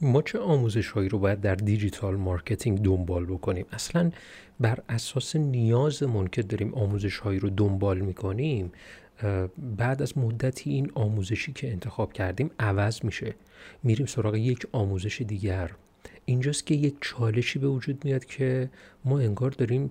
ما 0.00 0.22
چه 0.22 0.38
آموزش 0.38 0.90
هایی 0.90 1.08
رو 1.08 1.18
باید 1.18 1.40
در 1.40 1.54
digital 1.54 2.16
marketing 2.16 2.82
دنبال 2.82 3.26
بکنیم؟ 3.26 3.66
اصلا 3.72 4.10
بر 4.60 4.78
اساس 4.88 5.36
نیازمون 5.36 6.26
که 6.26 6.42
داریم 6.42 6.74
آموزش 6.74 7.18
هایی 7.18 7.38
رو 7.38 7.50
دنبال 7.50 8.00
می‌کنیم 8.00 8.72
بعد 9.76 10.02
از 10.02 10.18
مدتی 10.18 10.70
این 10.70 10.90
آموزشی 10.94 11.52
که 11.52 11.70
انتخاب 11.70 12.12
کردیم 12.12 12.50
عوض 12.58 13.04
میشه. 13.04 13.34
میریم 13.82 14.06
سراغ 14.06 14.34
یک 14.34 14.66
آموزش 14.72 15.22
دیگر. 15.22 15.70
اینجاست 16.24 16.66
که 16.66 16.74
یک 16.74 16.94
چالشی 17.00 17.58
به 17.58 17.68
وجود 17.68 18.04
میاد 18.04 18.24
که 18.24 18.70
ما 19.04 19.18
انگار 19.18 19.50
داریم 19.50 19.90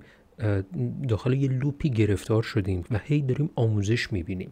داخل 1.08 1.34
یه 1.34 1.50
loop 1.50 1.82
ی 1.82 1.89
گرفتار 1.90 2.44
شدیم 2.44 2.84
و 2.92 3.00
هی 3.04 3.22
داریم 3.22 3.50
آموزش 3.56 4.14
می‌بینیم. 4.14 4.52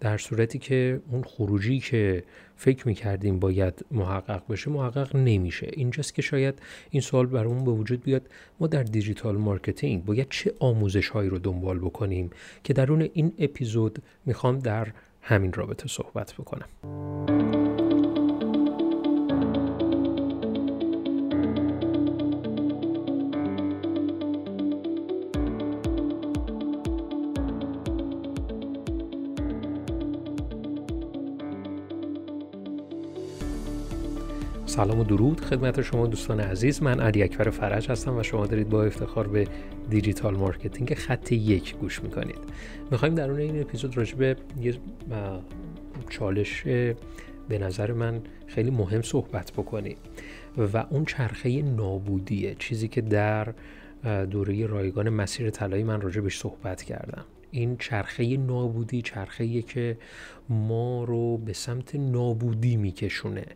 در 0.00 0.18
صورتی 0.18 0.58
که 0.58 1.00
اون 1.10 1.22
خروجی 1.22 1.78
که 1.78 2.24
فکر 2.56 2.88
می‌کردیم 2.88 3.38
باید 3.38 3.84
محقق 3.90 4.42
بشه 4.48 4.70
محقق 4.70 5.16
نمیشه. 5.16 5.68
اینجاست 5.72 6.14
که 6.14 6.22
شاید 6.22 6.62
این 6.90 7.02
سوال 7.02 7.26
برامون 7.26 7.64
به 7.64 7.70
وجود 7.70 8.02
بیاد 8.02 8.28
ما 8.60 8.66
در 8.66 8.82
digital 8.82 9.36
marketing 9.36 10.04
باید 10.04 10.26
چه 10.30 10.52
آموزش 10.60 11.08
هایی 11.08 11.30
رو 11.30 11.38
دنبال 11.38 11.78
بکنیم 11.78 12.30
که 12.64 12.72
درون 12.72 13.08
این 13.12 13.32
اپیزود 13.38 14.02
می‌خوام 14.26 14.58
در 14.58 14.88
همین 15.22 15.52
رابطه 15.52 15.88
صحبت 15.88 16.32
بکنم. 16.32 16.68
سلام 34.74 35.00
و 35.00 35.04
درود 35.04 35.40
خدمت 35.40 35.82
شما 35.82 36.06
دوستان 36.06 36.40
عزیز. 36.40 36.82
من 36.82 37.00
علی 37.00 37.22
اکبر 37.22 37.50
فرج 37.50 37.90
هستم 37.90 38.16
و 38.16 38.22
شما 38.22 38.46
دارید 38.46 38.68
با 38.68 38.84
افتخار 38.84 39.28
به 39.28 39.46
digital 39.90 40.36
marketing 40.36 40.94
خط 40.94 41.32
یک 41.32 41.76
گوش 41.76 42.02
می‌کنید. 42.02 42.38
می‌خوایم 42.90 43.14
درون 43.14 43.40
این 43.40 43.60
اپیزود 43.60 43.96
راجع 43.96 44.16
به 44.16 44.36
یه 44.60 44.74
چالش 46.10 46.62
به 47.48 47.58
نظر 47.60 47.92
من 47.92 48.20
خیلی 48.46 48.70
مهم 48.70 49.02
صحبت 49.02 49.52
بکنیم. 49.52 49.96
و 50.56 50.84
اون 50.90 51.04
چرخه 51.04 51.62
نابودیه 51.62 52.54
چیزی 52.58 52.88
که 52.88 53.00
در 53.00 53.54
دوره 54.30 54.66
رایگان 54.66 55.08
مسیر 55.08 55.50
طلایی 55.50 55.84
من 55.84 56.00
راجع 56.00 56.20
بهش 56.20 56.38
صحبت 56.38 56.82
کردم. 56.82 57.24
این 57.54 57.76
چرخه 57.76 58.36
نابودی 58.36 59.02
چرخه 59.02 59.62
که 59.62 59.98
ما 60.48 61.04
رو 61.04 61.38
به 61.38 61.52
سمت 61.52 61.94
نابودی 61.94 62.76
میکشونه. 62.76 63.46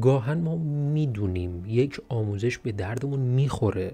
گاهن 0.00 0.38
ما 0.38 0.56
می‌دونیم 0.92 1.64
یک 1.66 2.00
آموزش 2.08 2.58
به 2.58 2.72
دردمون 2.72 3.20
می‌خوره. 3.20 3.92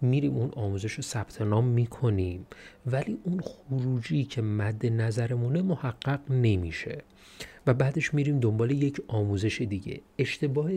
میریم 0.00 0.36
اون 0.36 0.50
آموزش 0.50 0.92
رو 0.92 1.02
ثبت 1.02 1.42
نام 1.42 1.64
می‌کنیم. 1.64 2.46
ولی 2.86 3.18
اون 3.24 3.40
خروجی 3.40 4.24
که 4.24 4.42
مد 4.42 4.86
نظرمونه 4.86 5.62
محقق 5.62 6.20
نمیشه. 6.30 6.98
و 7.66 7.74
بعدش 7.74 8.14
میریم 8.14 8.40
دنبال 8.40 8.70
یک 8.70 9.00
آموزش 9.08 9.60
دیگه. 9.60 10.00
اشتباه 10.18 10.70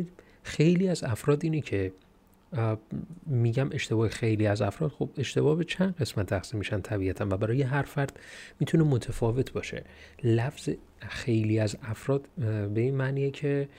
خیلی 0.43 0.87
از 0.87 1.03
افراد 1.03 1.43
اینه 1.43 1.61
که 1.61 1.91
میگم 3.25 3.69
اشتباه 3.71 4.09
خیلی 4.09 4.47
از 4.47 4.61
افراد. 4.61 4.91
خب 4.91 5.09
اشتباه 5.17 5.55
به 5.55 5.63
چند 5.63 5.95
قسمت 5.95 6.25
تقسیم 6.25 6.57
میشن 6.59 6.81
طبیعتا 6.81 7.25
و 7.29 7.37
برای 7.37 7.61
هر 7.61 7.83
فرد 7.83 8.19
می‌تونه 8.59 8.83
متفاوت 8.83 9.51
باشه. 9.51 9.83
لفظ 10.23 10.69
خیلی 10.99 11.59
از 11.59 11.77
افراد 11.83 12.29
به 12.73 12.81
این 12.81 12.95
معنیه 12.95 13.31
که 13.31 13.69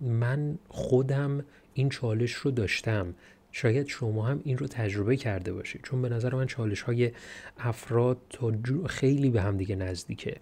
من 0.00 0.58
خودم 0.68 1.44
این 1.74 1.88
چالش 1.88 2.32
رو 2.32 2.50
داشتم. 2.50 3.14
شاید 3.52 3.86
شما 3.86 4.26
هم 4.26 4.40
این 4.44 4.58
رو 4.58 4.66
تجربه 4.66 5.16
کرده 5.16 5.52
باشید. 5.52 5.82
چون 5.82 6.02
به 6.02 6.08
نظر 6.08 6.34
من 6.34 6.46
چالش 6.46 6.82
های 6.82 7.10
افراد 7.58 8.18
تا 8.30 8.52
خیلی 8.86 9.30
به 9.30 9.42
هم 9.42 9.56
دیگه 9.56 9.76
نزدیکه. 9.76 10.36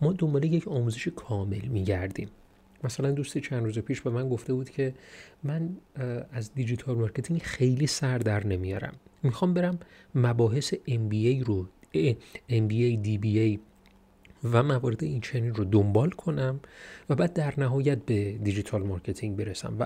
ما 0.00 0.12
دنبال 0.12 0.44
یک 0.44 0.68
آموزش 0.68 1.08
کامل 1.08 1.66
میگردیم. 1.66 2.28
مثلا 2.84 3.10
دوستی 3.10 3.40
چند 3.40 3.64
روز 3.64 3.78
پیش 3.78 4.00
به 4.00 4.10
من 4.10 4.28
گفته 4.28 4.54
بود 4.54 4.70
که 4.70 4.94
من 5.44 5.76
از 6.32 6.54
digital 6.54 6.96
marketing 6.96 7.42
خیلی 7.42 7.86
سر 7.86 8.18
در 8.18 8.46
نمیارم. 8.46 8.94
می‌خوام 9.22 9.54
برم 9.54 9.78
مباحث 10.14 10.74
MBA 10.74 11.46
رو 11.46 11.66
MBA 12.50 13.04
DBA 13.04 13.58
و 14.44 14.62
موارد 14.62 15.04
این 15.04 15.20
چنین 15.20 15.54
رو 15.54 15.64
دنبال 15.64 16.10
کنم 16.10 16.60
و 17.08 17.14
بعد 17.14 17.32
در 17.32 17.54
نهایت 17.58 17.98
به 17.98 18.32
digital 18.32 18.82
marketing 18.82 19.36
برسم 19.36 19.76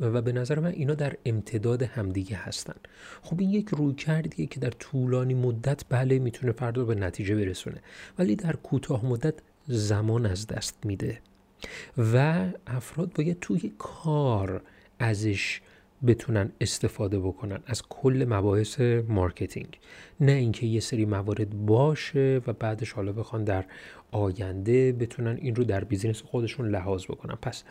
و, 0.00 0.22
به 0.22 0.32
نظر 0.32 0.58
من 0.58 0.70
اینا 0.70 0.94
در 0.94 1.16
امتداد 1.26 1.82
همدیگه 1.82 2.36
هستن. 2.36 2.74
خب 3.22 3.40
این 3.40 3.50
یک 3.50 3.68
رویکردیه 3.68 4.46
که 4.46 4.60
در 4.60 4.70
طولانی 4.70 5.34
مدت 5.34 5.82
بله 5.88 6.18
می‌تونه 6.18 6.52
فرد 6.52 6.71
رو 6.71 6.84
به 6.84 6.94
نتیجه 6.94 7.34
برسونه 7.34 7.82
ولی 8.18 8.36
در 8.36 8.56
کوتاه 8.56 9.06
مدت 9.06 9.34
زمان 9.66 10.26
از 10.26 10.46
دست 10.46 10.76
میده. 10.84 11.20
و 11.98 12.46
افراد 12.66 13.12
باید 13.12 13.40
توی 13.40 13.72
کار 13.78 14.62
ازش 14.98 15.60
بتونن 16.06 16.52
استفاده 16.60 17.18
بکنن 17.18 17.58
از 17.66 17.82
کل 17.88 18.26
مباحث 18.28 18.80
marketing. 19.08 19.78
نه 20.20 20.32
اینکه 20.32 20.66
یه 20.66 20.80
سری 20.80 21.04
موارد 21.04 21.66
باشه 21.66 22.40
و 22.46 22.52
بعدش 22.52 22.92
حالا 22.92 23.12
بخوان 23.12 23.44
در 23.44 23.64
آینده 24.10 24.92
بتونن 24.92 25.36
این 25.40 25.54
رو 25.54 25.64
در 25.64 25.84
business 25.84 26.22
خودشون 26.22 26.68
لحاظ 26.68 27.04
بکنن. 27.04 27.34
پس 27.42 27.64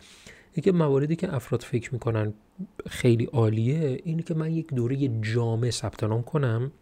یکی 0.56 0.70
مواردی 0.70 1.16
که 1.16 1.34
افراد 1.34 1.62
فکر 1.62 1.92
می‌کنن 1.94 2.34
خیلی 2.88 3.24
عالیه 3.24 4.00
اینه 4.04 4.22
که 4.22 4.34
من 4.34 4.50
یک 4.50 4.74
دوره 4.74 5.08
جامع 5.08 5.70
ثبت 5.70 6.04
نام 6.04 6.22
کنم 6.22 6.72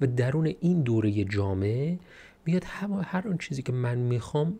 و 0.00 0.06
درون 0.06 0.54
این 0.60 0.82
دوره 0.82 1.24
جامع 1.24 1.98
بیاد 2.44 2.64
هر 3.02 3.28
اون 3.28 3.38
چیزی 3.38 3.62
که 3.62 3.72
من 3.72 3.98
می‌خوام 3.98 4.58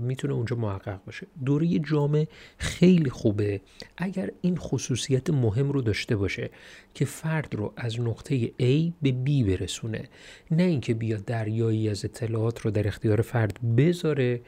می‌تونه 0.00 0.34
اونجا 0.34 0.56
محقق 0.56 1.04
باشه. 1.04 1.26
دوره 1.44 1.78
جامعه 1.78 2.28
خیلی 2.58 3.10
خوبه. 3.10 3.60
اگر 3.96 4.30
این 4.40 4.56
خصوصیت 4.56 5.30
مهم 5.30 5.72
رو 5.72 5.82
داشته 5.82 6.16
باشه 6.16 6.50
که 6.94 7.04
فرد 7.04 7.54
رو 7.54 7.72
از 7.76 8.00
نقطه 8.00 8.46
A 8.46 8.92
به 9.02 9.10
B 9.26 9.44
برسونه 9.46 10.08
نه 10.50 10.62
اینکه 10.62 10.94
بیاد 10.94 11.24
دریایی 11.24 11.88
از 11.88 12.04
اطلاعات 12.04 12.60
رو 12.60 12.70
در 12.70 12.88
اختیار 12.88 13.20
فرد 13.20 13.76
بذاره 13.76 14.40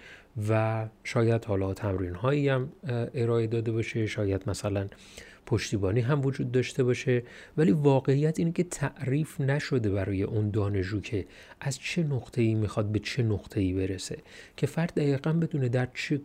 و 0.49 0.87
شاید 1.05 1.45
حالا 1.45 1.75
تمرین 1.75 2.15
هایی 2.15 2.49
هم 2.49 2.73
ارائه 3.15 3.47
داده 3.47 3.73
باشه 3.73 4.07
شاید 4.07 4.43
مثلا 4.47 4.89
پشتیبانی 5.47 6.01
هم 6.01 6.25
وجود 6.25 6.53
داشته 6.53 6.85
باشه 6.85 7.23
ولی 7.57 7.73
واقعیت 7.73 8.39
اینه 8.39 8.53
که 8.53 8.65
تعریف 8.65 9.41
نشده 9.41 9.91
برای 9.91 10.23
اون 10.23 10.51
دانشجو 10.51 11.01
که 11.01 11.27
از 11.61 11.79
چه 11.79 12.03
نقطه 12.03 12.43
ای 12.43 12.55
می‌خواد 12.55 12.87
به 12.87 12.99
چه 12.99 13.23
نقطه 13.23 13.61
ای 13.61 13.73
برسه. 13.73 14.19
که 14.57 14.67
فرد 14.67 14.93
دقیقا 14.95 15.33
بدونه 15.33 15.69
در, 15.69 15.89
چه 15.95 16.21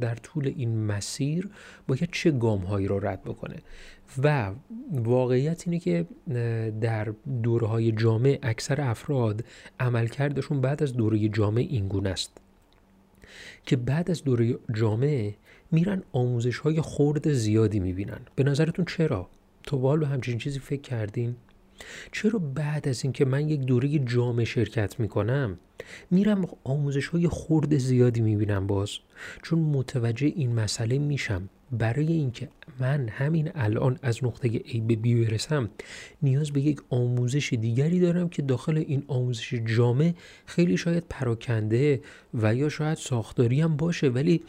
در 0.00 0.14
طول 0.14 0.52
این 0.56 0.84
مسیر 0.86 1.48
باید 1.86 2.08
چه 2.12 2.30
گام 2.30 2.60
هایی 2.60 2.86
رو 2.86 3.06
رد 3.06 3.22
بکنه. 3.22 3.56
و 4.22 4.52
واقعیت 4.92 5.62
اینه 5.66 5.78
که 5.78 6.06
در 6.80 7.12
دوره 7.42 7.66
های 7.66 7.92
جامعه 7.92 8.38
اکثر 8.42 8.80
افراد 8.80 9.44
عملکردشون 9.80 10.60
بعد 10.60 10.82
از 10.82 10.92
دوره 10.92 11.28
جامعه 11.28 11.64
اینگونه 11.64 12.10
است. 12.10 12.40
که 13.66 13.76
بعد 13.76 14.10
از 14.10 14.24
دوره 14.24 14.58
جامعه 14.74 15.34
میرن 15.70 16.02
آموزش 16.12 16.58
های 16.58 16.80
خورد 16.80 17.32
زیادی 17.32 17.80
می‌بینن 17.80 18.20
به 18.36 18.44
نظرتون 18.44 18.84
چرا؟ 18.84 19.28
تو 19.62 19.78
بال 19.78 19.98
به 19.98 20.06
همچین 20.06 20.38
چیزی 20.38 20.58
فکر 20.58 20.80
کردین؟ 20.80 21.36
چرا 22.12 22.38
بعد 22.38 22.88
از 22.88 23.04
اینکه 23.04 23.24
من 23.24 23.48
یک 23.48 23.60
دوره 23.60 23.98
جامعه 23.98 24.44
شرکت 24.44 25.00
می‌کنم 25.00 25.58
میرم 26.10 26.48
آموزش 26.64 27.06
های 27.06 27.28
خورد 27.28 27.78
زیادی 27.78 28.20
می‌بینم 28.20 28.66
باز 28.66 28.90
چون 29.42 29.58
متوجه 29.58 30.26
این 30.26 30.54
مسئله 30.54 30.98
میشم 30.98 31.48
برای 31.72 32.12
اینکه 32.12 32.48
من 32.80 33.08
همین 33.08 33.50
الان 33.54 33.98
از 34.02 34.24
نقطه 34.24 34.48
A 34.58 34.80
به 34.80 34.94
B 34.94 35.28
برسم 35.28 35.70
نیاز 36.22 36.50
به 36.50 36.60
یک 36.60 36.80
آموزش 36.90 37.52
دیگری 37.52 38.00
دارم 38.00 38.28
که 38.28 38.42
داخل 38.42 38.84
این 38.88 39.02
آموزش 39.08 39.54
جامعه 39.54 40.14
خیلی 40.46 40.76
شاید 40.76 41.04
پراکنده 41.08 42.00
و 42.34 42.54
یا 42.54 42.68
شاید 42.68 42.98
ساختاری 42.98 43.60
هم 43.60 43.76
باشه 43.76 44.08
ولی 44.08 44.42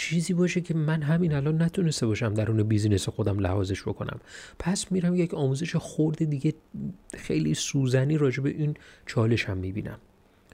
چیزی 0.00 0.34
باشه 0.34 0.60
که 0.60 0.74
من 0.74 1.02
همین 1.02 1.32
الان 1.32 1.62
نتونسته 1.62 2.06
باشم 2.06 2.34
درون 2.34 2.62
بیزینس 2.62 3.08
خودم 3.08 3.38
لحاظش 3.38 3.82
بکنم. 3.82 4.20
پس 4.58 4.92
میرم 4.92 5.14
یک 5.14 5.34
آموزش 5.34 5.76
خورد 5.76 6.24
دیگه 6.24 6.54
خیلی 7.14 7.54
سوزنی 7.54 8.18
راجع 8.18 8.42
به 8.42 8.50
این 8.50 8.74
چالش 9.06 9.44
هم 9.44 9.56
می‌بینم. 9.56 9.98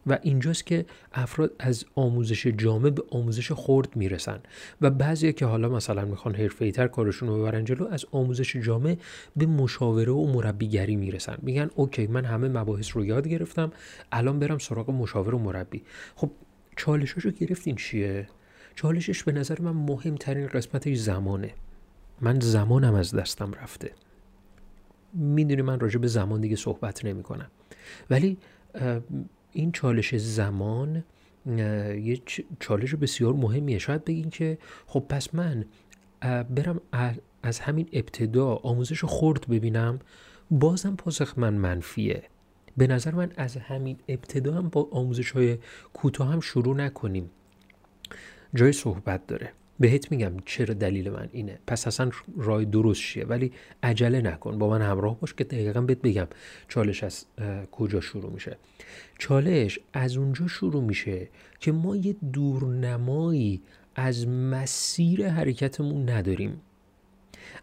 و 0.07 0.19
اینجاست 0.23 0.67
که 0.67 0.87
افراد 1.13 1.53
از 1.59 1.85
آموزش 1.95 2.47
جامع 2.47 2.91
به 2.91 3.03
آموزش 3.11 3.53
خورد 3.53 3.97
می‌رسن. 3.97 4.41
و 4.81 4.91
بعضی 4.91 5.33
که 5.33 5.47
حالا 5.47 5.69
مثلا 5.69 6.05
می‌خوان 6.05 6.35
حرفه 6.35 6.71
تر 6.71 6.89
کارشون 6.89 7.29
رو 7.29 7.39
ببرن 7.39 7.65
جلو 7.65 7.87
از 7.87 8.05
آموزش 8.13 8.57
جامع 8.57 8.97
به 9.37 9.47
مشاوره 9.47 10.13
و 10.13 10.33
مربیگری 10.33 10.97
می‌رسن. 10.97 11.37
میگن 11.43 11.71
اوکی 11.75 12.07
من 12.07 12.25
همه 12.25 12.49
مباحث 12.49 12.97
رو 12.97 13.05
یاد 13.05 13.29
گرفتم 13.29 13.73
الان 14.13 14.39
برم 14.39 14.59
سراغ 14.59 14.91
مشاور 14.91 15.35
و 15.35 15.39
مربی. 15.39 15.83
خب 16.15 16.31
چالشاشو 16.77 17.31
گرفتین 17.31 17.77
چیه؟ 17.77 18.27
چالشش 18.77 19.23
به 19.23 19.33
نظر 19.33 19.61
من 19.61 19.71
مهمترین 19.71 20.47
قسمتش 20.47 20.97
زمانه. 20.97 21.55
من 22.21 22.41
زمانم 22.41 22.95
از 22.95 23.15
دستم 23.15 23.53
رفته. 23.53 23.93
می‌دونی 25.15 25.63
من 25.63 25.81
راجع 25.81 25.99
به 25.99 26.07
زمان 26.07 26.41
دیگه 26.41 26.57
صحبت 26.57 27.05
نمی 27.05 27.23
کنم 27.23 27.51
ولی 28.11 28.39
این 29.53 29.73
چالش 29.73 30.17
زمان 30.17 31.05
یه 31.47 32.21
چالش 32.61 32.95
بسیار 32.95 33.33
مهمیه. 33.33 33.79
شاید 33.79 34.05
بگین 34.05 34.31
که 34.31 34.59
خب 34.87 35.05
پس 35.09 35.35
من 35.35 35.65
برم 36.55 36.81
از 37.43 37.61
همین 37.61 37.89
ابتدا 37.93 38.55
آموزش 38.55 39.05
خورد 39.05 39.49
ببینم 39.49 39.99
بازم 40.51 40.97
پاسخ 40.97 41.39
من 41.39 41.55
منفیه. 41.55 42.23
به 42.77 42.87
نظر 42.87 43.15
من 43.15 43.33
از 43.37 43.57
همین 43.57 43.97
ابتدا 44.09 44.55
هم 44.55 44.69
با 44.69 44.89
آموزش 44.91 45.31
های 45.31 45.59
کوتاه 45.93 46.33
هم 46.33 46.41
شروع 46.41 46.77
نکنیم. 46.77 47.31
جای 48.55 48.73
صحبت 48.73 49.27
داره. 49.27 49.53
بهت 49.81 50.11
میگم 50.11 50.33
چرا 50.45 50.75
دلیل 50.75 51.11
من 51.11 51.29
اینه. 51.33 51.59
پس 51.67 51.87
اصلا 51.87 52.11
رای 52.37 52.65
درست 52.65 53.01
چیه؟ 53.01 53.25
ولی 53.25 53.53
عجله 53.83 54.21
نکن. 54.21 54.59
با 54.59 54.69
من 54.71 54.83
همراه 54.83 55.21
باش 55.21 55.35
که 55.35 55.45
دقیقا 55.45 55.81
بهت 55.81 56.03
بگم 56.03 56.27
چالش 56.69 57.05
از 57.05 57.27
کجا 57.73 58.01
شروع 58.01 58.33
میشه. 58.33 58.57
چالش 59.19 59.81
از 59.93 60.17
اونجا 60.17 60.47
شروع 60.47 60.83
میشه 60.83 61.29
که 61.61 61.73
ما 61.73 61.97
یه 61.97 62.17
دورنمایی 62.33 63.63
از 63.95 64.29
مسیر 64.29 65.29
حرکتمون 65.29 66.11
نداریم. 66.11 66.61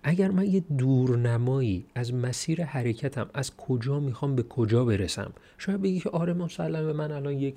اگر 0.03 0.31
من 0.31 0.45
یه 0.45 0.59
دورنمایی 0.77 1.85
از 1.95 2.13
مسیر 2.13 2.63
حرکتم 2.63 3.29
از 3.33 3.57
کجا 3.57 3.99
می‌خوام 3.99 4.35
به 4.35 4.43
کجا 4.43 4.85
برسم؟ 4.85 5.33
شاید 5.57 5.81
بگی 5.81 5.99
که 5.99 6.09
آره 6.09 6.33
مسلمه 6.33 6.93
من 6.93 7.11
الان 7.11 7.33
یک 7.33 7.55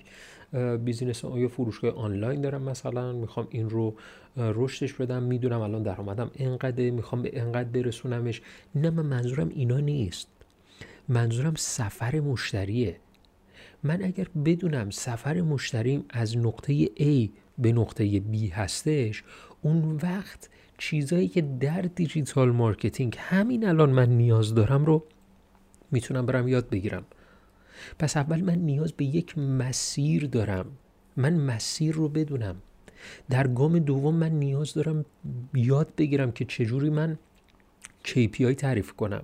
business 0.84 1.24
یا 1.24 1.48
فروشگاه 1.48 1.90
آنلاین 1.90 2.40
دارم 2.40 2.62
مثلا 2.62 3.12
می‌خوام 3.12 3.46
این 3.50 3.70
رو 3.70 3.94
رشدش 4.36 4.92
بدم 4.92 5.22
می‌دونم 5.22 5.60
الان 5.60 5.82
درآمدم 5.82 6.30
انقدر 6.36 6.90
می‌خوام 6.90 7.22
به 7.22 7.40
انقدر 7.40 7.68
برسونمش. 7.68 8.42
نه 8.74 8.90
من 8.90 9.06
منظورم 9.06 9.48
اینا 9.48 9.80
نیست. 9.80 10.28
منظورم 11.08 11.54
سفر 11.56 12.20
مشتریه. 12.20 12.96
من 13.82 14.04
اگر 14.04 14.26
بدونم 14.44 14.90
سفر 14.90 15.40
مشتریم 15.40 16.04
از 16.10 16.36
نقطه 16.36 16.86
A 16.86 17.30
به 17.58 17.72
نقطه 17.72 18.20
B 18.20 18.52
هستش 18.52 19.24
اون 19.62 20.00
وقت 20.02 20.48
چیزایی 20.78 21.28
که 21.28 21.42
در 21.42 21.82
digital 21.82 22.50
marketing 22.50 23.16
همین 23.18 23.68
الان 23.68 23.90
من 23.90 24.08
نیاز 24.08 24.54
دارم 24.54 24.84
رو 24.84 25.04
می‌تونم 25.90 26.26
برم 26.26 26.48
یاد 26.48 26.70
بگیرم. 26.70 27.04
پس 27.98 28.16
اول 28.16 28.40
من 28.40 28.58
نیاز 28.58 28.92
به 28.92 29.04
یک 29.04 29.38
مسیر 29.38 30.26
دارم. 30.26 30.66
من 31.16 31.34
مسیر 31.34 31.94
رو 31.94 32.08
بدونم. 32.08 32.56
در 33.30 33.46
گام 33.46 33.78
دوم 33.78 34.14
من 34.14 34.32
نیاز 34.32 34.74
دارم 34.74 35.04
یاد 35.54 35.92
بگیرم 35.96 36.32
که 36.32 36.44
چجوری 36.44 36.90
من 36.90 37.18
KPI 38.04 38.54
تعریف 38.54 38.92
کنم. 38.92 39.22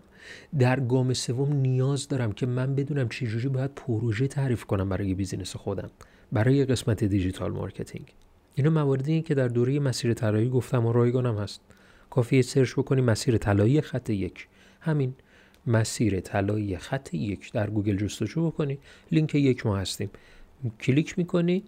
در 0.59 0.81
گام 0.81 1.13
سوم 1.15 1.53
نیاز 1.53 2.09
دارم 2.09 2.33
که 2.33 2.47
من 2.47 2.75
بدونم 2.75 3.09
چجوری 3.09 3.49
باید 3.49 3.75
پروژه 3.75 4.29
تعریف 4.29 4.65
کنم 4.65 4.89
برای 4.89 5.15
business 5.15 5.57
خودم 5.57 5.91
برای 6.33 6.65
قسمت 6.65 7.05
digital 7.05 7.53
marketing. 7.53 8.15
اینا 8.55 8.71
مواردی 8.71 9.23
که 9.23 9.35
در 9.35 9.49
دوره 9.49 9.81
مسیر 9.81 10.15
طلایی 10.15 10.49
گفتم 10.49 10.87
و 10.87 10.93
رایگانم 10.93 11.39
هست. 11.39 11.61
کافیه 12.11 12.43
search 12.43 12.73
بکنی 12.73 13.01
مسیر 13.01 13.39
طلایی 13.39 13.81
خط 13.81 14.11
یک. 14.11 14.49
همین 14.81 15.15
مسیر 15.67 16.21
طلایی 16.21 16.77
خط 16.77 17.15
یک 17.15 17.53
در 17.53 17.71
گوگل 17.71 17.97
جستجو 17.97 18.47
بکنی. 18.51 18.79
لینک 19.13 19.35
یک 19.35 19.67
ما 19.67 19.77
هستیم. 19.77 20.11
کلیک 20.81 21.19
می‌کنی 21.19 21.65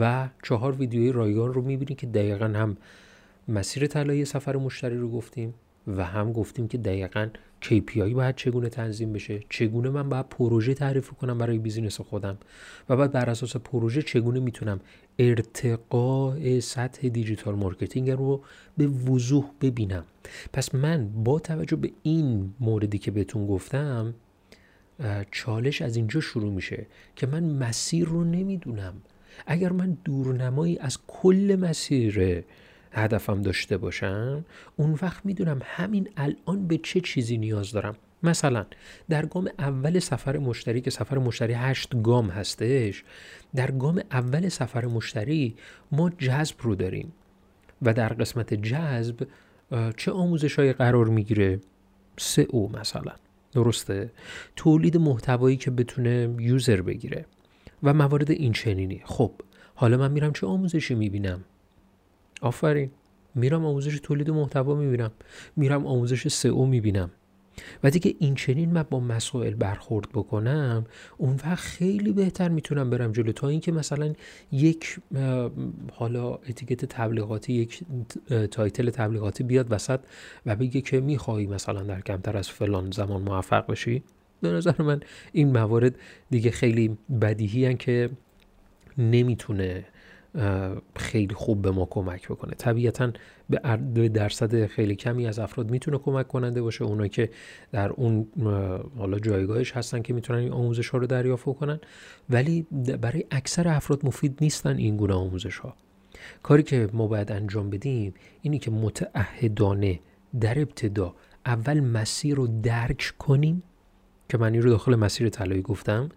و 0.00 0.28
چهار 0.42 0.72
ویدیوی 0.72 1.12
رایگان 1.12 1.54
رو 1.54 1.62
می‌بینی 1.62 1.94
که 1.94 2.06
دقیقا 2.06 2.46
هم 2.46 2.76
مسیر 3.48 3.86
طلایی 3.86 4.24
سفر 4.24 4.56
مشتری 4.56 4.98
رو 4.98 5.10
گفتیم 5.10 5.54
و 5.86 6.04
هم 6.04 6.32
گفتیم 6.32 6.68
که 6.68 6.78
دقیقا 6.78 7.28
KPI 7.62 8.14
باید 8.14 8.36
چگونه 8.36 8.68
تنظیم 8.68 9.12
بشه؟ 9.12 9.40
چگونه 9.48 9.90
من 9.90 10.08
باید 10.08 10.28
پروژه 10.28 10.74
تعریف 10.74 11.10
کنم 11.10 11.38
برای 11.38 11.58
business 11.58 12.00
خودم؟ 12.00 12.38
و 12.88 12.96
بعد 12.96 13.12
بر 13.12 13.30
اساس 13.30 13.56
پروژه 13.56 14.02
چگونه 14.02 14.40
می‌تونم 14.40 14.80
ارتقاء 15.18 16.60
سطح 16.60 17.08
digital 17.08 17.54
marketing 17.54 18.10
رو 18.10 18.42
به 18.76 18.86
وضوح 18.86 19.44
ببینم؟ 19.60 20.04
پس 20.52 20.74
من 20.74 21.08
با 21.24 21.38
توجه 21.38 21.76
به 21.76 21.90
این 22.02 22.54
موردی 22.60 22.98
که 22.98 23.10
بهتون 23.10 23.46
گفتم 23.46 24.14
چالش 25.30 25.82
از 25.82 25.96
اینجا 25.96 26.20
شروع 26.20 26.52
میشه 26.52 26.86
که 27.16 27.26
من 27.26 27.44
مسیر 27.44 28.04
رو 28.04 28.24
نمی‌دونم. 28.24 28.94
اگر 29.46 29.72
من 29.72 29.96
دورنمایی 30.04 30.78
از 30.78 30.98
کل 31.06 31.56
مسیر 31.60 32.44
هدفم 32.92 33.42
داشته 33.42 33.76
باشم 33.76 34.44
اون 34.76 34.98
وقت 35.02 35.26
می‌دونم 35.26 35.60
همین 35.64 36.08
الان 36.16 36.66
به 36.66 36.78
چه 36.78 37.00
چیزی 37.00 37.38
نیاز 37.38 37.72
دارم. 37.72 37.96
مثلا 38.22 38.66
در 39.08 39.26
گام 39.26 39.48
اول 39.58 39.98
سفر 39.98 40.38
مشتری 40.38 40.80
که 40.80 40.90
سفر 40.90 41.18
مشتری 41.18 41.52
هشت 41.52 42.02
گام 42.02 42.30
هستش 42.30 43.04
در 43.54 43.70
گام 43.70 44.02
اول 44.10 44.48
سفر 44.48 44.84
مشتری 44.84 45.56
ما 45.92 46.10
جذب 46.10 46.56
رو 46.60 46.74
داریم 46.74 47.12
و 47.82 47.92
در 47.92 48.08
قسمت 48.08 48.54
جذب 48.54 49.26
چه 49.96 50.12
آموزش 50.12 50.58
های 50.58 50.72
قرار 50.72 51.06
می‌گیره؟ 51.06 51.60
سه 52.18 52.46
او 52.50 52.72
مثلا. 52.72 53.12
درسته؟ 53.52 54.10
تولید 54.56 54.96
محتوایی 54.96 55.56
که 55.56 55.70
بتونه 55.70 56.34
یوزر 56.38 56.82
بگیره 56.82 57.26
و 57.82 57.94
موارد 57.94 58.30
این 58.30 58.52
چنینی 58.52 59.02
خب 59.04 59.32
حالا 59.74 59.96
من 59.96 60.12
میرم 60.12 60.32
چه 60.32 60.46
آموزشی 60.46 60.94
می‌بینم؟ 60.94 61.44
آفرین. 62.42 62.90
میرم 63.34 63.64
آموزش 63.64 64.00
تولید 64.02 64.30
محتوا 64.30 64.74
می‌بینم. 64.74 65.10
میرم 65.56 65.86
آموزش 65.86 66.28
سئو 66.28 66.66
می‌بینم. 66.66 67.10
و 67.84 67.90
دیگه 67.90 68.14
این 68.18 68.34
چنین 68.34 68.72
من 68.72 68.84
با 68.90 69.00
مسائل 69.00 69.54
برخورد 69.54 70.08
بکنم 70.14 70.84
اون 71.18 71.36
وقت 71.46 71.58
خیلی 71.58 72.12
بهتر 72.12 72.48
می‌تونم 72.48 72.90
برم 72.90 73.12
جلو. 73.12 73.32
تا 73.32 73.48
اینکه 73.48 73.72
مثلا 73.72 74.12
یک 74.52 74.98
حالا 75.92 76.34
اتیکت 76.34 76.84
تبلیغاتی 76.84 77.52
یک 77.52 77.82
title 78.50 78.90
تبلیغاتی 78.90 79.44
بیاد 79.44 79.66
وسط 79.70 80.00
و 80.46 80.56
بگه 80.56 80.80
که 80.80 81.00
میخوای 81.00 81.46
مثلا 81.46 81.82
در 81.82 82.00
کمتر 82.00 82.36
از 82.36 82.50
فلان 82.50 82.90
زمان 82.90 83.22
موفق 83.22 83.70
بشی. 83.70 84.02
به 84.40 84.48
نظر 84.48 84.82
من 84.82 85.00
این 85.32 85.52
موارد 85.52 85.94
دیگه 86.30 86.50
خیلی 86.50 86.98
بدیهی 87.20 87.74
که 87.74 88.10
نمی‌تونه 88.98 89.84
خیلی 90.96 91.34
خوب 91.34 91.62
به 91.62 91.70
ما 91.70 91.86
کمک 91.90 92.28
بکنه. 92.28 92.54
طبیعتا 92.54 93.12
به 93.94 94.08
درصد 94.08 94.66
خیلی 94.66 94.96
کمی 94.96 95.26
از 95.26 95.38
افراد 95.38 95.70
می‌تونه 95.70 95.98
کمک 95.98 96.28
کننده 96.28 96.62
باشه. 96.62 96.84
اونایی 96.84 97.10
که 97.10 97.30
در 97.72 97.90
اون 97.90 98.26
حالا 98.98 99.18
جایگاهش 99.18 99.72
هستن 99.72 100.02
که 100.02 100.14
می‌تونن 100.14 100.38
این 100.38 100.52
آموزش 100.52 100.88
ها 100.88 100.98
رو 100.98 101.06
دریافت 101.06 101.44
کنن 101.44 101.80
ولی 102.30 102.66
برای 103.00 103.24
اکثر 103.30 103.68
افراد 103.68 104.06
مفید 104.06 104.38
نیستن 104.40 104.76
این 104.76 104.96
گونه 104.96 105.14
آموزش 105.14 105.58
ها 105.58 105.74
کاری 106.42 106.62
که 106.62 106.88
ما 106.92 107.06
باید 107.06 107.32
انجام 107.32 107.70
بدیم 107.70 108.14
اینی 108.42 108.58
که 108.58 108.70
متعهدانه 108.70 110.00
در 110.40 110.60
ابتدا 110.60 111.14
اول 111.46 111.80
مسیر 111.80 112.34
رو 112.34 112.46
درک 112.62 113.14
کنیم 113.18 113.62
که 114.28 114.38
من 114.38 114.52
این 114.52 114.62
رو 114.62 114.70
داخل 114.70 114.94
مسیر 114.94 115.28
طلایی 115.28 115.62
گفتم 115.62 116.08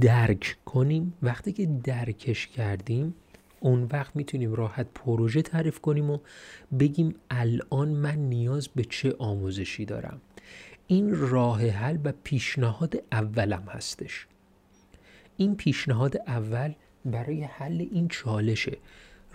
درک 0.00 0.56
کنیم. 0.64 1.14
وقتی 1.22 1.52
که 1.52 1.66
درکش 1.84 2.46
کردیم 2.46 3.14
اون 3.62 3.88
وقت 3.92 4.16
می‌تونیم 4.16 4.54
راحت 4.54 4.86
پروژه 4.94 5.42
تعریف 5.42 5.78
کنیم 5.78 6.10
و 6.10 6.18
بگیم 6.78 7.14
الان 7.30 7.88
من 7.88 8.18
نیاز 8.18 8.68
به 8.68 8.84
چه 8.84 9.14
آموزشی 9.18 9.84
دارم. 9.84 10.20
این 10.86 11.16
راه 11.30 11.66
حل 11.66 11.98
و 12.04 12.12
پیشنهاد 12.24 12.94
اولم 13.12 13.62
هستش. 13.68 14.26
این 15.36 15.56
پیشنهاد 15.56 16.16
اول 16.16 16.72
برای 17.04 17.42
حل 17.42 17.86
این 17.92 18.08
چالشه. 18.08 18.76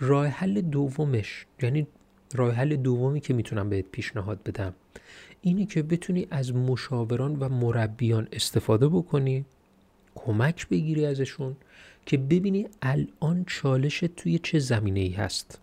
راه 0.00 0.26
حل 0.26 0.60
دومش 0.60 1.46
یعنی 1.62 1.86
راه 2.34 2.52
حل 2.52 2.76
دومی 2.76 3.20
که 3.20 3.34
می‌تونم 3.34 3.70
بهت 3.70 3.84
پیشنهاد 3.92 4.42
بدم 4.42 4.74
اینی 5.40 5.66
که 5.66 5.82
بتونی 5.82 6.26
از 6.30 6.54
مشاوران 6.54 7.36
و 7.36 7.48
مربیان 7.48 8.28
استفاده 8.32 8.88
بکنی 8.88 9.44
کمک 10.14 10.68
بگیری 10.68 11.06
ازشون 11.06 11.56
که 12.08 12.16
ببینی 12.16 12.66
الان 12.82 13.44
چالش 13.46 14.04
توی 14.16 14.38
چه 14.38 14.58
زمینه 14.58 15.00
ای 15.00 15.10
هست. 15.10 15.60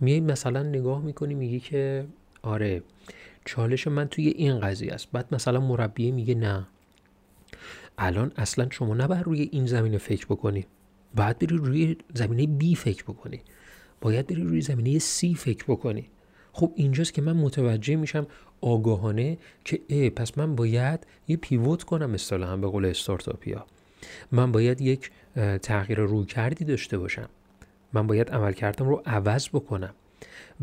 میای 0.00 0.20
مثلا 0.20 0.62
نگاه 0.62 1.02
می‌کنی 1.02 1.34
میگی 1.34 1.60
که 1.60 2.06
آره 2.42 2.82
چالش 3.44 3.86
من 3.86 4.08
توی 4.08 4.28
این 4.28 4.60
قضیه 4.60 4.92
است. 4.92 5.08
بعد 5.12 5.34
مثلا 5.34 5.60
مربیه 5.60 6.12
میگه 6.12 6.34
نه. 6.34 6.66
الان 7.98 8.32
اصلا 8.36 8.68
شما 8.70 8.94
نباید 8.94 9.22
روی 9.22 9.48
این 9.52 9.66
زمینه 9.66 9.98
فکر 9.98 10.26
بکنی. 10.26 10.66
باید 11.16 11.38
بری 11.38 11.56
روی 11.56 11.96
زمینه 12.14 12.46
بی 12.46 12.74
فکر 12.74 13.04
بکنی. 13.04 13.40
باید 14.00 14.26
بری 14.26 14.42
روی 14.42 14.60
زمینه 14.60 14.98
سی 14.98 15.34
فکر 15.34 15.64
بکنی. 15.64 16.08
خب 16.52 16.72
اینجاست 16.76 17.14
که 17.14 17.22
من 17.22 17.32
متوجه 17.32 17.96
میشم 17.96 18.26
آگاهانه 18.60 19.38
که 19.64 19.80
ای 19.86 20.10
پس 20.10 20.38
من 20.38 20.56
باید 20.56 21.06
یه 21.28 21.36
پیوت 21.36 21.82
کنم 21.82 22.14
اصطلاحا 22.14 22.56
به 22.56 22.66
قول 22.66 22.84
استارتاپیا. 22.84 23.66
من 24.32 24.52
باید 24.52 24.80
یک 24.80 25.10
تغییر 25.62 26.00
روی 26.00 26.24
کردی 26.24 26.64
داشته 26.64 26.98
باشم. 26.98 27.28
من 27.92 28.06
باید 28.06 28.30
عمل 28.30 28.52
کردم 28.52 28.88
رو 28.88 29.02
عوض 29.06 29.48
بکنم. 29.48 29.94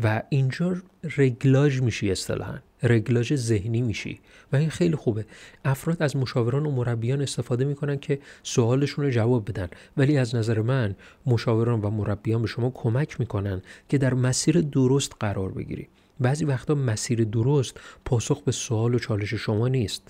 و 0.02 0.22
اینجا 0.28 0.76
رگلاژ 1.16 1.80
میشی 1.80 2.10
اصطلاحا. 2.10 2.58
رگلاژ 2.82 3.34
ذهنی 3.34 3.82
میشی. 3.82 4.20
و 4.52 4.56
این 4.56 4.70
خیلی 4.70 4.96
خوبه. 4.96 5.24
افراد 5.64 6.02
از 6.02 6.16
مشاوران 6.16 6.66
و 6.66 6.70
مربیان 6.70 7.22
استفاده 7.22 7.64
می‌کنن 7.64 7.98
که 7.98 8.18
سوالشون 8.42 9.04
رو 9.04 9.10
جواب 9.10 9.50
بدن. 9.50 9.68
ولی 9.96 10.18
از 10.18 10.34
نظر 10.34 10.60
من 10.60 10.94
مشاوران 11.26 11.80
و 11.80 11.90
مربیان 11.90 12.42
به 12.42 12.48
شما 12.48 12.70
کمک 12.70 13.20
می‌کنن 13.20 13.62
که 13.88 13.98
در 13.98 14.14
مسیر 14.14 14.60
درست 14.60 15.12
قرار 15.20 15.52
بگیری. 15.52 15.88
بعضی 16.20 16.44
وقتا 16.44 16.74
مسیر 16.74 17.24
درست 17.24 17.80
پاسخ 18.04 18.42
به 18.42 18.52
سوال 18.52 18.94
و 18.94 18.98
چالش 18.98 19.34
شما 19.34 19.68
نیست. 19.68 20.02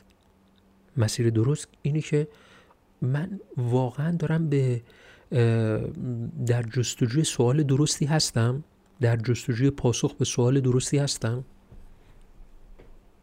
مسیر 0.97 1.31
درست 1.31 1.69
اینه 1.83 2.01
که 2.01 2.29
من 3.03 3.41
واقعا 3.57 4.17
دارم 4.17 4.49
به 4.49 4.83
در 6.47 6.63
جستجوی 6.63 7.25
سوال 7.25 7.63
درستی 7.63 8.05
هستم. 8.05 8.65
در 9.01 9.17
جستجوی 9.17 9.71
پاسخ 9.71 10.15
به 10.15 10.25
سوال 10.25 10.61
درستی 10.61 10.99
هستم. 10.99 11.45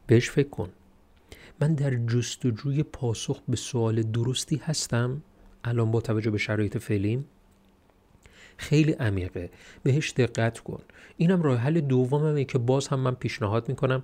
بهش 0.08 0.30
فکر 0.30 0.50
کن. 0.50 0.70
من 1.62 1.74
در 1.74 1.96
جستجوی 1.96 2.84
پاسخ 2.84 3.42
به 3.48 3.56
سوال 3.56 4.02
درستی 4.02 4.56
هستم. 4.56 5.22
الان 5.64 5.92
با 5.92 6.02
توجه 6.02 6.32
به 6.32 6.38
شرایط 6.38 6.78
فعلیم. 6.78 7.26
خیلی 8.58 8.92
عمیقه. 8.92 9.50
بهش 9.84 10.12
دقت 10.12 10.60
کن. 10.60 10.82
اینم 11.18 11.42
راه 11.42 11.58
حل 11.58 11.82
دوممه 11.82 12.44
که 12.44 12.58
باز 12.58 12.88
هم 12.88 13.00
من 13.00 13.16
پیشنهاد 13.16 13.70
می‌کنم 13.70 14.04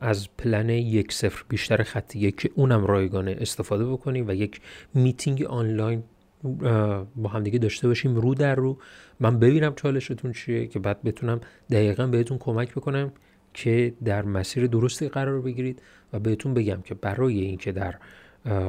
از 0.00 0.28
پلن 0.38 0.68
یک 0.68 1.12
صفر 1.12 1.44
بیشتر 1.48 1.82
خط 1.82 2.16
یک 2.16 2.52
اونم 2.54 2.84
رایگانه 2.84 3.36
استفاده 3.40 3.86
بکنی 3.86 4.22
و 4.22 4.34
یک 4.34 4.60
میتینگ 4.94 5.42
آنلاین 5.42 6.02
با 7.16 7.28
همدیگه 7.28 7.58
داشته 7.58 7.88
باشیم 7.88 8.16
رو 8.16 8.34
در 8.34 8.54
رو. 8.54 8.78
من 9.20 9.38
ببینم 9.38 9.74
چالشتون 9.74 10.32
چیه 10.32 10.66
که 10.66 10.78
بعد 10.78 11.02
بتونم 11.02 11.40
دقیقا 11.70 12.06
بهتون 12.06 12.38
کمک 12.38 12.74
بکنم 12.74 13.12
که 13.54 13.94
در 14.04 14.22
مسیر 14.22 14.66
درستی 14.66 15.08
قرار 15.08 15.40
بگیرید 15.40 15.82
و 16.12 16.18
بهتون 16.18 16.54
بگم 16.54 16.82
که 16.84 16.94
برای 16.94 17.40
اینکه 17.40 17.72
در 17.72 17.94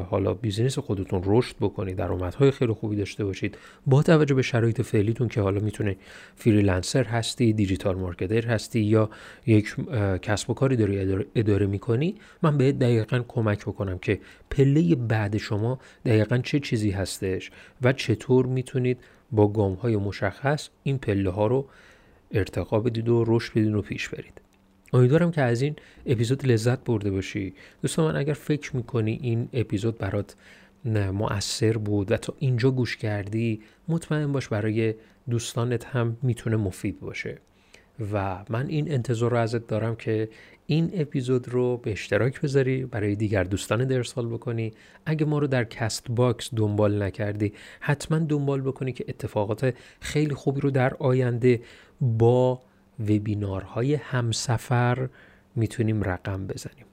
حالا 0.10 0.34
business 0.34 0.79
خودتون 0.79 1.22
رشد 1.25 1.55
بکنید 1.62 1.96
درآمدهای 1.96 2.51
خیلی 2.51 2.74
خوبی 2.74 2.96
داشته 2.96 3.25
باشید 3.25 3.58
با 3.86 4.03
توجه 4.03 4.36
به 4.36 4.41
شرایط 4.41 4.82
فعلیتون 4.82 5.27
که 5.27 5.41
حالا 5.41 5.60
می‌تونه 5.60 5.96
freelancer 6.36 7.03
هستی 7.03 7.53
digital 7.53 7.95
marketer 7.95 8.48
هستی 8.48 8.79
یا 8.79 9.10
یک 9.46 9.75
کسب 10.22 10.50
و 10.50 10.53
کاری 10.53 10.75
داری 10.75 11.00
اداره, 11.00 11.25
اداره 11.36 11.65
می‌کنی 11.65 12.15
من 12.41 12.58
بهت 12.58 12.79
دقیقا 12.79 13.24
کمک 13.27 13.65
بکنم 13.65 13.98
که 13.98 14.20
پله 14.50 14.96
بعد 14.96 15.38
شما 15.38 15.79
دقیقا 16.05 16.38
چه 16.38 16.60
چیزی 16.60 16.91
هستش 16.91 17.51
و 17.82 17.94
چطور 17.94 18.46
می‌تونید 18.46 18.98
با 19.32 19.48
گام 19.48 19.74
های 19.74 19.98
مشخص 19.98 20.70
این 20.84 20.98
پله 20.98 21.29
ها 21.29 21.48
رو 21.48 21.65
ارتقا 22.32 22.79
بدید 22.79 23.10
و 23.10 23.24
رشد 23.27 23.51
بدید 23.51 23.75
و 23.75 23.82
پیش 23.82 24.10
برید. 24.10 24.44
امیدوارم 24.95 25.31
که 25.31 25.41
از 25.41 25.61
این 25.61 25.75
اپیزود 26.05 26.45
لذت 26.45 26.83
برده 26.83 27.11
باشی. 27.11 27.53
دوستان 27.81 28.05
من 28.05 28.19
اگر 28.19 28.33
فکر 28.33 28.75
می‌کنی 28.75 29.19
این 29.21 29.49
اپیزود 29.53 29.97
برات 29.97 30.35
مؤثر 31.13 31.77
بود 31.77 32.11
و 32.11 32.17
تا 32.17 32.33
اینجا 32.39 32.71
گوش 32.71 32.97
کردی 32.97 33.61
مطمئن 33.87 34.31
باش 34.31 34.47
برای 34.47 34.93
دوستانت 35.29 35.85
هم 35.85 36.17
می‌تونه 36.21 36.55
مفید 36.55 36.99
باشه. 36.99 37.37
و 38.13 38.45
من 38.49 38.67
این 38.67 38.91
انتظار 38.91 39.31
رو 39.31 39.37
ازت 39.37 39.67
دارم 39.67 39.95
که 39.95 40.29
این 40.65 40.91
اپیزود 40.93 41.49
رو 41.49 41.77
به 41.77 41.91
اشتراک 41.91 42.41
بذاری 42.41 42.85
برای 42.85 43.15
دیگر 43.15 43.43
دوستان 43.43 43.91
ارسال 43.91 44.27
بکنی. 44.27 44.73
اگه 45.05 45.25
ما 45.25 45.39
رو 45.39 45.47
در 45.47 45.63
Castbox 45.63 46.50
دنبال 46.55 47.03
نکردی 47.03 47.53
حتما 47.79 48.19
دنبال 48.19 48.61
بکنی 48.61 48.91
که 48.91 49.05
اتفاقات 49.07 49.73
خیلی 49.99 50.35
خوبی 50.35 50.61
رو 50.61 50.71
در 50.71 50.93
آینده 50.93 51.61
با 52.01 52.61
وبینارهای 52.99 53.95
همسفر 53.95 55.09
می‌تونیم 55.55 56.03
رقم 56.03 56.47
بزنیم. 56.47 56.85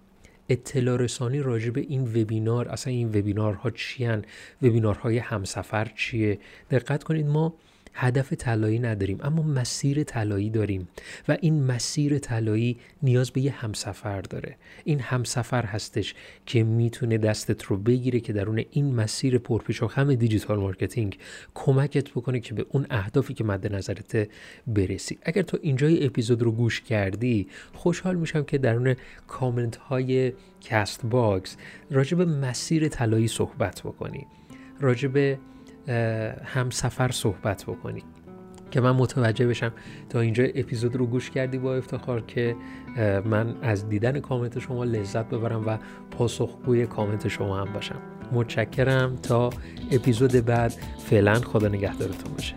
اطلاع 0.49 0.97
رسانی 0.97 1.41
راجع 1.41 1.71
به 1.71 1.81
این 1.81 2.03
وبینار 2.03 2.69
اصلا 2.69 2.93
این 2.93 3.09
وبینارها 3.09 3.71
چیان؟ 3.71 4.25
وبینارهای 4.63 5.19
همسفر 5.19 5.93
چیه؟ 5.97 6.39
دقت 6.71 7.03
کنید 7.03 7.27
ما 7.27 7.55
هدف 7.95 8.33
طلایی 8.33 8.79
نداریم 8.79 9.19
اما 9.23 9.43
مسیر 9.43 10.05
طلایی 10.05 10.51
داریم 10.51 10.89
و 11.29 11.37
این 11.41 11.65
مسیر 11.65 12.19
طلایی 12.19 12.79
نیاز 13.03 13.31
به 13.31 13.41
یه 13.41 13.51
همسفر 13.51 14.21
داره. 14.21 14.57
این 14.85 15.01
همسفر 15.01 15.65
هستش 15.65 16.15
که 16.47 16.65
می‌تونه 16.65 17.19
دستت 17.19 17.63
رو 17.65 17.77
بگیره 17.77 18.21
که 18.21 18.33
درون 18.33 18.65
این 18.71 18.95
مسیر 18.95 19.39
پرپیچ 19.39 19.83
و 19.83 19.89
خم 19.89 20.15
digital 20.15 20.59
marketing 20.59 21.19
کمکت 21.55 22.11
بکنه 22.11 22.41
که 22.41 22.55
به 22.55 22.67
اون 22.71 22.87
اهدافی 22.91 23.35
که 23.35 23.45
مد 23.45 23.75
نظرت 23.75 24.29
برسی. 24.67 25.19
اگر 25.23 25.43
تو 25.43 25.59
اینجای 25.63 26.07
اپیزود 26.07 26.43
رو 26.43 26.53
گوش 26.53 26.81
کردی 26.81 27.49
خوشحال 27.73 28.17
میشم 28.17 28.45
که 28.45 28.59
درون 28.59 28.97
کامنت 29.27 29.77
های 29.77 30.33
Castbox 30.61 31.57
راجع 31.91 32.17
به 32.17 32.25
مسیر 32.25 32.89
طلایی 32.89 33.29
صحبت 33.29 33.81
بکنی. 33.81 34.27
راجع 34.81 35.09
هم 36.45 36.71
سفر 36.71 37.11
صحبت 37.11 37.65
بکنیم 37.65 38.05
که 38.71 38.81
من 38.81 38.91
متوجه 38.91 39.47
بشم 39.47 39.73
تا 40.09 40.21
اینجا 40.21 40.45
اپیزود 40.45 40.97
رو 40.97 41.07
گوش 41.07 41.31
کردی 41.31 41.59
با 41.59 41.75
افتخار 41.75 42.21
که 42.21 42.57
من 43.25 43.55
از 43.63 43.89
دیدن 43.89 44.21
کامنت 44.21 44.59
شما 44.59 44.85
لذت 44.85 45.29
ببرم 45.29 45.67
و 45.67 45.79
پاسخگوی 46.11 46.87
کامنت 46.87 47.29
شما 47.29 47.61
هم 47.61 47.73
باشم. 47.73 47.99
متشکرم. 48.33 49.17
تا 49.17 49.51
اپیزود 49.93 50.33
بعد 50.33 50.75
فعلا 50.99 51.35
خدا 51.35 51.69
نگهدارتون 51.69 52.33
باشه. 52.33 52.55